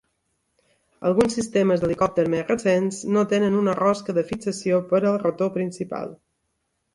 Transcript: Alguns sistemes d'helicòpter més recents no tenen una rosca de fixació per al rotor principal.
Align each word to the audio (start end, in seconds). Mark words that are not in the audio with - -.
Alguns 1.09 1.35
sistemes 1.39 1.83
d'helicòpter 1.83 2.25
més 2.35 2.49
recents 2.53 3.03
no 3.17 3.25
tenen 3.35 3.59
una 3.59 3.77
rosca 3.81 4.17
de 4.19 4.25
fixació 4.31 4.81
per 4.95 5.03
al 5.03 5.21
rotor 5.27 5.55
principal. 5.61 6.19